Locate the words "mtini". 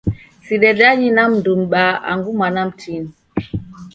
2.69-3.09